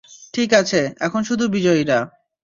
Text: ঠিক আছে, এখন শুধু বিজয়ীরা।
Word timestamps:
ঠিক 0.33 0.49
আছে, 0.53 0.81
এখন 0.99 1.21
শুধু 1.23 1.45
বিজয়ীরা। 1.47 1.99